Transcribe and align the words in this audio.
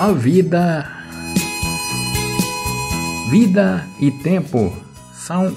A 0.00 0.12
vida, 0.12 0.90
vida 3.30 3.86
e 4.00 4.10
tempo 4.10 4.72
são 5.12 5.54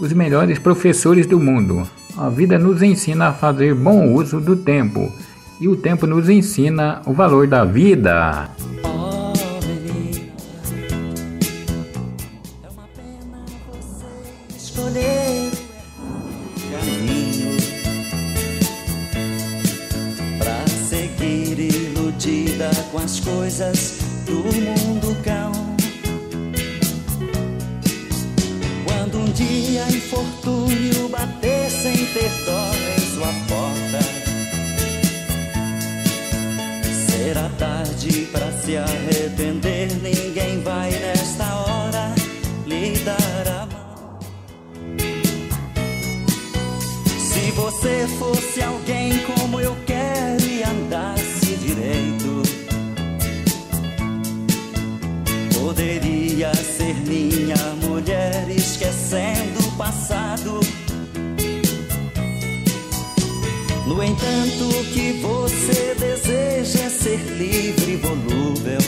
os 0.00 0.10
melhores 0.14 0.58
professores 0.58 1.26
do 1.26 1.38
mundo. 1.38 1.86
A 2.16 2.30
vida 2.30 2.58
nos 2.58 2.80
ensina 2.80 3.26
a 3.26 3.32
fazer 3.34 3.74
bom 3.74 4.14
uso 4.14 4.40
do 4.40 4.56
tempo 4.56 5.12
e 5.60 5.68
o 5.68 5.76
tempo 5.76 6.06
nos 6.06 6.30
ensina 6.30 7.02
o 7.04 7.12
valor 7.12 7.46
da 7.46 7.62
vida. 7.62 8.48
escolher 14.56 15.50
com 22.90 22.98
as 22.98 23.18
coisas 23.20 23.98
do 24.26 24.34
mundo 24.34 25.16
cão. 25.22 25.52
Quando 28.84 29.18
um 29.18 29.32
dia 29.32 29.84
infortúnio 29.88 31.08
bater 31.08 31.70
sem 31.70 31.94
ter 32.06 32.30
dó 32.44 32.70
em 32.94 33.00
sua 33.14 33.32
porta, 33.48 34.00
será 37.06 37.48
tarde 37.58 38.28
pra 38.30 38.52
se 38.52 38.76
arrepender. 38.76 39.88
Ninguém 40.02 40.60
vai 40.62 40.90
nesta 40.90 41.54
hora 41.54 42.14
lhe 42.66 42.98
dar 42.98 43.48
a 43.48 43.66
mão. 43.66 44.18
Se 47.18 47.50
você 47.52 48.06
fosse 48.18 48.62
alguém 48.62 49.11
poderia 55.72 56.52
ser 56.54 56.94
minha 57.06 57.56
mulher 57.80 58.46
esquecendo 58.50 59.58
o 59.66 59.72
passado. 59.72 60.60
No 63.86 64.04
entanto, 64.04 64.68
o 64.68 64.84
que 64.92 65.14
você 65.22 65.94
deseja 65.98 66.84
é 66.84 66.90
ser 66.90 67.20
livre 67.38 67.92
e 67.92 67.96
volúvel. 67.96 68.80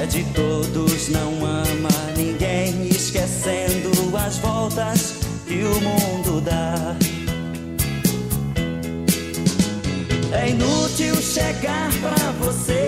É 0.00 0.04
de 0.06 0.24
todos, 0.34 1.08
não 1.08 1.46
ama 1.46 1.90
ninguém, 2.16 2.88
esquecendo 2.88 4.16
as 4.16 4.36
voltas 4.38 5.14
que 5.46 5.62
o 5.62 5.80
mundo 5.80 6.40
dá. 6.40 6.96
É 10.32 10.48
inútil 10.48 11.14
chegar 11.22 11.88
pra 12.00 12.32
você 12.40 12.79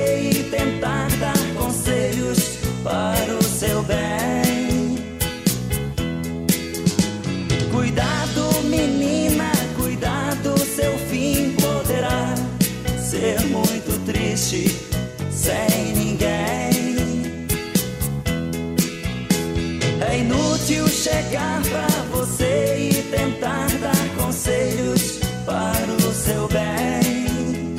inútil 20.73 20.89
chegar 20.89 21.61
pra 21.63 21.87
você 22.11 22.91
e 22.91 23.03
tentar 23.11 23.67
dar 23.81 24.09
conselhos 24.17 25.21
para 25.45 25.93
o 25.93 26.13
seu 26.13 26.49
bem. 26.49 27.77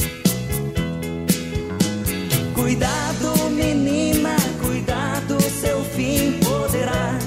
Cuidado, 2.54 3.50
menina, 3.50 4.36
cuidado, 4.62 5.42
seu 5.42 5.84
fim 5.84 6.40
poderá 6.44 7.18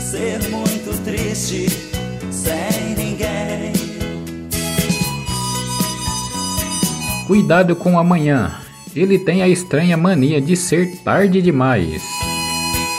ser 0.00 0.48
muito 0.50 1.04
triste 1.04 1.66
sem 2.30 2.94
ninguém. 2.96 3.72
Cuidado 7.26 7.76
com 7.76 7.98
amanhã. 7.98 8.58
Ele 8.94 9.18
tem 9.18 9.42
a 9.42 9.48
estranha 9.48 9.96
mania 9.96 10.38
de 10.38 10.54
ser 10.54 10.98
tarde 10.98 11.40
demais. 11.40 12.02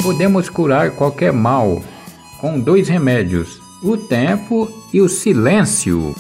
Podemos 0.02 0.50
curar 0.50 0.92
qualquer 0.92 1.32
mal 1.32 1.84
com 2.44 2.60
dois 2.60 2.90
remédios: 2.90 3.62
o 3.82 3.96
tempo 3.96 4.70
e 4.92 5.00
o 5.00 5.08
silêncio. 5.08 6.14